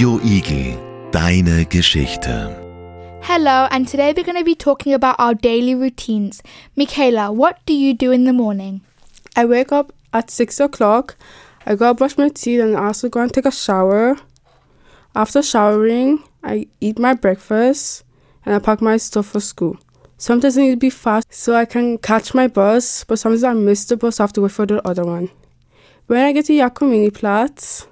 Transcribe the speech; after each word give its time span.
Radio 0.00 0.18
Igel, 0.24 1.10
deine 1.12 1.66
Geschichte. 1.66 2.56
Hello, 3.20 3.68
and 3.70 3.86
today 3.86 4.14
we're 4.16 4.24
going 4.24 4.38
to 4.38 4.42
be 4.42 4.54
talking 4.54 4.94
about 4.94 5.16
our 5.18 5.34
daily 5.34 5.74
routines. 5.74 6.42
Mikala, 6.74 7.34
what 7.34 7.58
do 7.66 7.74
you 7.74 7.92
do 7.92 8.10
in 8.10 8.24
the 8.24 8.32
morning? 8.32 8.80
I 9.36 9.44
wake 9.44 9.72
up 9.72 9.92
at 10.14 10.30
6 10.30 10.58
o'clock. 10.58 11.18
I 11.66 11.74
go 11.74 11.92
brush 11.92 12.16
my 12.16 12.30
teeth 12.30 12.62
and 12.62 12.78
also 12.78 13.10
go 13.10 13.20
and 13.20 13.30
take 13.30 13.44
a 13.44 13.52
shower. 13.52 14.16
After 15.14 15.42
showering, 15.42 16.24
I 16.42 16.68
eat 16.80 16.98
my 16.98 17.12
breakfast 17.12 18.02
and 18.46 18.54
I 18.54 18.58
pack 18.58 18.80
my 18.80 18.96
stuff 18.96 19.26
for 19.26 19.40
school. 19.40 19.76
Sometimes 20.16 20.56
I 20.56 20.62
need 20.62 20.70
to 20.70 20.76
be 20.78 20.88
fast 20.88 21.30
so 21.30 21.54
I 21.54 21.66
can 21.66 21.98
catch 21.98 22.32
my 22.32 22.48
bus, 22.48 23.04
but 23.04 23.18
sometimes 23.18 23.44
I 23.44 23.52
miss 23.52 23.84
the 23.84 23.98
bus, 23.98 24.18
I 24.18 24.22
have 24.22 24.32
to 24.32 24.40
wait 24.40 24.52
for 24.52 24.64
the 24.64 24.80
other 24.88 25.04
one. 25.04 25.28
When 26.06 26.24
I 26.24 26.32
get 26.32 26.46
to 26.46 26.54
Jakominiplatz, 26.54 27.86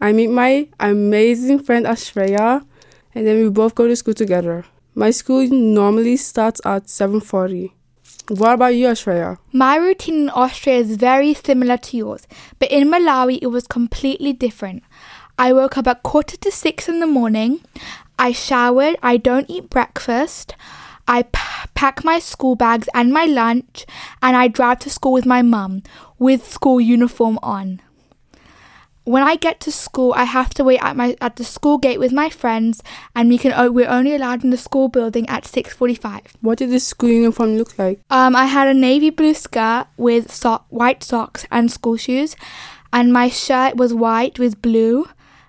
I 0.00 0.12
meet 0.12 0.28
my 0.28 0.68
amazing 0.80 1.60
friend 1.60 1.86
Ashreya, 1.86 2.64
and 3.14 3.26
then 3.26 3.42
we 3.42 3.48
both 3.48 3.74
go 3.74 3.86
to 3.86 3.96
school 3.96 4.14
together. 4.14 4.64
My 4.94 5.10
school 5.10 5.46
normally 5.48 6.16
starts 6.16 6.60
at 6.64 6.84
7.40. 6.86 7.72
What 8.28 8.54
about 8.54 8.74
you, 8.74 8.86
Ashreya? 8.86 9.38
My 9.52 9.76
routine 9.76 10.22
in 10.24 10.30
Austria 10.30 10.76
is 10.76 10.96
very 10.96 11.34
similar 11.34 11.76
to 11.76 11.96
yours, 11.96 12.26
but 12.58 12.70
in 12.70 12.88
Malawi 12.88 13.38
it 13.42 13.48
was 13.48 13.66
completely 13.66 14.32
different. 14.32 14.82
I 15.38 15.52
woke 15.52 15.76
up 15.76 15.86
at 15.88 16.02
quarter 16.02 16.36
to 16.38 16.50
six 16.50 16.88
in 16.88 17.00
the 17.00 17.06
morning. 17.06 17.60
I 18.18 18.32
showered. 18.32 18.96
I 19.02 19.16
don't 19.16 19.50
eat 19.50 19.68
breakfast. 19.68 20.54
I 21.06 21.22
p- 21.24 21.68
pack 21.74 22.04
my 22.04 22.18
school 22.18 22.54
bags 22.54 22.88
and 22.94 23.12
my 23.12 23.24
lunch, 23.26 23.84
and 24.22 24.36
I 24.36 24.48
drive 24.48 24.78
to 24.80 24.90
school 24.90 25.12
with 25.12 25.26
my 25.26 25.42
mum 25.42 25.82
with 26.18 26.48
school 26.48 26.80
uniform 26.80 27.38
on. 27.42 27.82
When 29.04 29.22
I 29.22 29.36
get 29.36 29.60
to 29.60 29.70
school, 29.70 30.14
I 30.16 30.24
have 30.24 30.54
to 30.54 30.64
wait 30.64 30.78
at 30.82 30.96
my 30.96 31.14
at 31.20 31.36
the 31.36 31.44
school 31.44 31.76
gate 31.76 31.98
with 32.00 32.10
my 32.12 32.30
friends, 32.30 32.82
and 33.14 33.28
we 33.28 33.36
can 33.36 33.52
o- 33.52 33.70
we're 33.70 33.88
only 33.88 34.14
allowed 34.14 34.44
in 34.44 34.50
the 34.50 34.56
school 34.56 34.88
building 34.88 35.28
at 35.28 35.46
six 35.46 35.74
forty-five. 35.74 36.22
What 36.40 36.58
did 36.58 36.70
the 36.70 36.80
school 36.80 37.10
uniform 37.10 37.56
look 37.58 37.78
like? 37.78 38.00
Um, 38.10 38.34
I 38.34 38.46
had 38.46 38.66
a 38.66 38.72
navy 38.74 39.10
blue 39.10 39.34
skirt 39.34 39.86
with 39.98 40.32
so- 40.32 40.62
white 40.70 41.02
socks 41.04 41.46
and 41.50 41.70
school 41.70 41.96
shoes, 41.98 42.34
and 42.94 43.12
my 43.12 43.28
shirt 43.28 43.76
was 43.76 43.92
white 43.92 44.38
with 44.38 44.62
blue, 44.62 45.06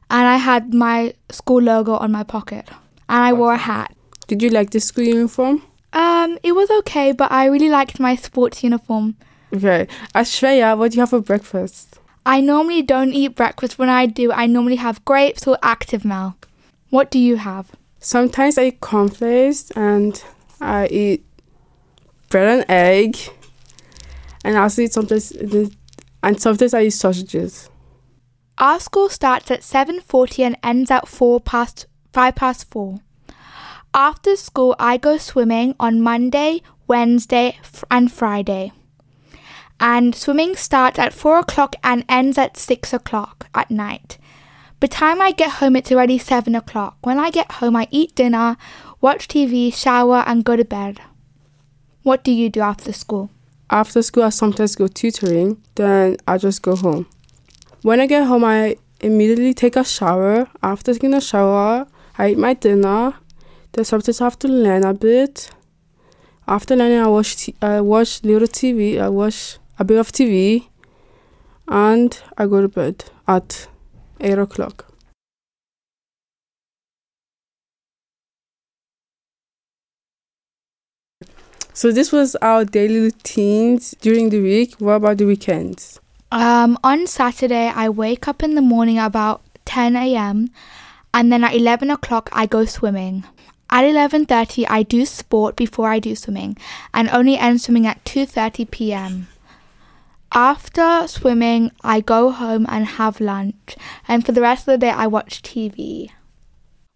and 0.10 0.28
I 0.28 0.36
had 0.36 0.74
my 0.74 1.14
school 1.30 1.62
logo 1.62 1.94
on 1.96 2.12
my 2.12 2.24
pocket, 2.24 2.68
and 3.08 3.24
I 3.24 3.32
wore 3.32 3.54
a 3.54 3.58
hat. 3.58 3.96
Did 4.28 4.42
you 4.44 4.50
like 4.50 4.72
the 4.72 4.82
school 4.82 5.06
uniform? 5.06 5.62
Um, 5.94 6.38
it 6.44 6.52
was 6.52 6.70
okay, 6.80 7.14
but 7.14 7.32
I 7.32 7.46
really 7.46 7.70
liked 7.70 8.02
my 8.02 8.18
sports 8.18 8.64
uniform. 8.66 9.16
Okay. 9.56 9.88
Ashreya, 10.14 10.78
what 10.78 10.92
do 10.92 10.96
you 10.98 11.02
have 11.04 11.12
for 11.12 11.22
breakfast? 11.22 12.00
I 12.26 12.42
normally 12.42 12.82
don't 12.82 13.14
eat 13.14 13.36
breakfast. 13.36 13.78
When 13.78 13.90
I 13.90 14.08
do, 14.08 14.32
I 14.32 14.48
normally 14.48 14.78
have 14.78 15.06
grapes 15.06 15.48
or 15.48 15.58
active 15.62 16.04
milk. 16.04 16.48
What 16.90 17.12
do 17.12 17.20
you 17.20 17.38
have? 17.38 17.72
Sometimes 18.00 18.58
I 18.58 18.66
eat 18.66 18.80
cornflakes 18.80 19.72
and 19.72 20.24
I 20.60 20.88
eat 20.88 21.26
bread 22.30 22.60
and 22.60 22.66
egg. 22.70 23.18
And 24.44 24.58
I 24.58 24.64
also 24.64 24.82
eat 24.82 24.94
sometimes 24.94 25.32
and 25.32 26.42
sometimes 26.42 26.74
I 26.74 26.84
eat 26.84 26.92
sausages. 26.92 27.70
Our 28.58 28.80
school 28.80 29.10
starts 29.10 29.52
at 29.52 29.64
7:40 29.64 30.44
and 30.44 30.58
ends 30.64 30.90
at 30.90 31.08
4 31.08 31.40
past 31.42 31.88
5 32.14 32.36
past 32.36 32.72
4. 32.72 33.00
After 33.94 34.36
school, 34.36 34.76
I 34.80 34.98
go 34.98 35.18
swimming 35.18 35.76
on 35.80 36.02
Monday, 36.02 36.62
Wednesday, 36.88 37.58
and 37.90 38.12
Friday. 38.12 38.72
And 39.80 40.16
swimming 40.16 40.56
starts 40.56 41.00
at 41.00 41.14
4 41.14 41.40
o'clock 41.40 41.76
and 41.84 42.06
ends 42.08 42.38
at 42.38 42.58
6 42.58 42.94
o'clock 42.94 43.48
at 43.54 43.70
night. 43.70 44.18
By 44.80 44.88
the 44.88 44.94
time 44.94 45.22
I 45.22 45.32
get 45.32 45.52
home, 45.52 45.76
it's 45.76 45.92
already 45.92 46.18
7 46.18 46.54
o'clock. 46.56 46.98
When 47.02 47.20
I 47.20 47.30
get 47.30 47.52
home, 47.54 47.76
I 47.76 47.88
eat 47.92 48.16
dinner, 48.16 48.58
watch 49.02 49.28
TV, 49.28 49.74
shower, 49.74 50.24
and 50.28 50.44
go 50.44 50.56
to 50.56 50.66
bed. 50.66 51.02
What 52.04 52.24
do 52.24 52.32
you 52.32 52.50
do 52.50 52.62
after 52.62 52.94
school? 52.94 53.30
After 53.70 54.02
school, 54.02 54.24
I 54.24 54.30
sometimes 54.30 54.76
go 54.76 54.88
tutoring, 54.88 55.62
then 55.76 56.18
I 56.28 56.38
just 56.38 56.62
go 56.62 56.76
home. 56.76 57.08
When 57.82 58.00
I 58.00 58.06
get 58.06 58.26
home, 58.26 58.44
I 58.44 58.78
immediately 59.02 59.54
take 59.54 59.76
a 59.76 59.84
shower. 59.84 60.48
After 60.62 60.94
taking 60.94 61.14
a 61.14 61.22
shower, 61.22 61.88
I 62.18 62.30
eat 62.30 62.38
my 62.38 62.54
dinner. 62.54 63.14
Then 63.74 63.86
sometimes 63.86 64.22
I 64.22 64.26
have 64.26 64.40
to 64.40 64.48
learn 64.48 64.84
a 64.84 64.94
bit. 64.94 65.50
After 66.48 66.76
learning, 66.76 67.00
I 67.00 67.08
watch 67.08 67.38
t- 67.38 67.56
I 67.62 67.82
watch 67.82 68.24
little 68.24 68.48
TV. 68.48 69.00
I 69.00 69.10
watch 69.10 69.58
a 69.78 69.84
bit 69.84 69.98
of 69.98 70.12
TV, 70.12 70.68
and 71.68 72.20
I 72.38 72.48
go 72.48 72.62
to 72.62 72.68
bed 72.68 73.06
at 73.28 73.68
eight 74.20 74.38
o'clock. 74.38 74.96
So 81.74 81.92
this 81.92 82.14
was 82.14 82.38
our 82.38 82.64
daily 82.64 83.00
routines 83.00 83.96
during 84.00 84.30
the 84.30 84.40
week. 84.40 84.76
What 84.80 84.94
about 84.94 85.18
the 85.18 85.26
weekends? 85.26 86.00
Um, 86.32 86.78
on 86.86 87.06
Saturday, 87.06 87.68
I 87.68 87.90
wake 87.90 88.30
up 88.30 88.42
in 88.42 88.56
the 88.56 88.62
morning 88.62 88.98
about 88.98 89.42
10 89.66 89.98
a.m. 89.98 90.52
and 91.14 91.32
then 91.34 91.44
at 91.44 91.54
11 91.54 91.92
o'clock 91.92 92.30
I 92.32 92.46
go 92.46 92.64
swimming. 92.64 93.26
At 93.70 93.84
11:30 93.84 94.66
I 94.70 94.84
do 94.84 95.06
sport 95.06 95.56
before 95.56 95.90
I 95.90 96.00
do 96.00 96.16
swimming 96.16 96.56
and 96.94 97.10
only 97.10 97.38
end 97.38 97.62
swimming 97.62 97.88
at 97.88 98.04
2:30 98.06 98.72
p.m. 98.72 99.28
After 100.36 101.08
swimming, 101.08 101.72
I 101.82 102.02
go 102.02 102.30
home 102.30 102.66
and 102.68 102.86
have 102.86 103.22
lunch, 103.22 103.78
and 104.06 104.26
for 104.26 104.34
the 104.34 104.42
rest 104.42 104.68
of 104.68 104.74
the 104.74 104.78
day 104.78 104.90
I 104.90 105.08
watch 105.08 105.42
TV. 105.42 106.10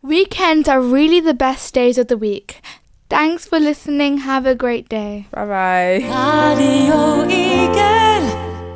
Weekends 0.01 0.67
are 0.67 0.81
really 0.81 1.21
the 1.21 1.33
best 1.33 1.73
days 1.73 1.97
of 1.97 2.09
the 2.09 2.17
week. 2.17 2.61
Thanks 3.09 3.45
for 3.45 3.57
listening. 3.57 4.19
Have 4.19 4.45
a 4.45 4.55
great 4.55 4.89
day. 4.89 5.27
Bye 5.31 5.45
bye. 5.45 6.55
Radio 6.59 7.23
Igel. 7.31 8.25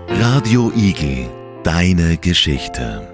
Radio 0.08 0.72
Igel, 0.72 1.30
deine 1.64 2.16
Geschichte. 2.16 3.13